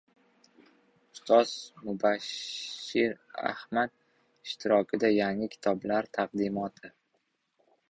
Ustoz 1.15 1.51
Mubashshir 1.83 3.11
Ahmad 3.51 3.91
ishtirokida 4.45 5.07
yangi 5.19 5.45
kitoblar 5.55 6.03
taqdimoti 6.21 6.87